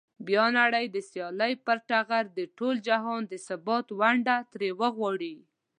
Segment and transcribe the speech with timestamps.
[0.27, 5.35] بیا نړۍ د سیالۍ پر ټغر د ټول جهان د ثبات ونډه ترې وغواړي.